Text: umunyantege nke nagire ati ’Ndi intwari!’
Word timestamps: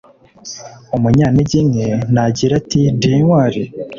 umunyantege 0.95 1.59
nke 1.69 1.85
nagire 2.13 2.53
ati 2.61 2.79
’Ndi 2.95 3.07
intwari!’ 3.17 3.61